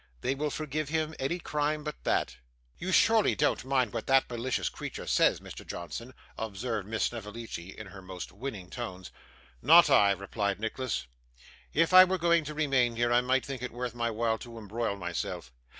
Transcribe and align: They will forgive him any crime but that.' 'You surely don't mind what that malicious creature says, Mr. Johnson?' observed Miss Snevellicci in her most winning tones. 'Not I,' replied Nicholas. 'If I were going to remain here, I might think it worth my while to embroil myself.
They 0.21 0.33
will 0.33 0.49
forgive 0.49 0.89
him 0.89 1.13
any 1.19 1.37
crime 1.37 1.83
but 1.83 2.03
that.' 2.05 2.37
'You 2.79 2.91
surely 2.91 3.35
don't 3.35 3.63
mind 3.63 3.93
what 3.93 4.07
that 4.07 4.27
malicious 4.31 4.67
creature 4.67 5.05
says, 5.05 5.39
Mr. 5.39 5.63
Johnson?' 5.63 6.15
observed 6.39 6.87
Miss 6.87 7.03
Snevellicci 7.03 7.77
in 7.77 7.85
her 7.85 8.01
most 8.01 8.31
winning 8.31 8.71
tones. 8.71 9.11
'Not 9.61 9.91
I,' 9.91 10.13
replied 10.13 10.59
Nicholas. 10.59 11.05
'If 11.71 11.93
I 11.93 12.03
were 12.05 12.17
going 12.17 12.43
to 12.45 12.55
remain 12.55 12.95
here, 12.95 13.13
I 13.13 13.21
might 13.21 13.45
think 13.45 13.61
it 13.61 13.69
worth 13.71 13.93
my 13.93 14.09
while 14.09 14.39
to 14.39 14.57
embroil 14.57 14.95
myself. 14.95 15.53